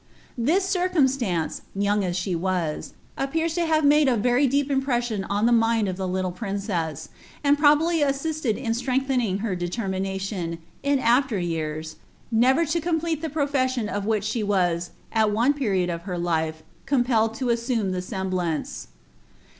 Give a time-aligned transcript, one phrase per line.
[0.27, 5.23] "* This circumstance, young as she was, appears to have made a very deep impression
[5.25, 7.09] on the mind of the little princess,
[7.43, 11.97] and probably a tsifUd in alrenglhening her delermination, in after years,
[12.31, 16.63] never to complete the profession of which she was, at one period of her life,
[16.87, 18.87] com[H Ued to assume the semblance.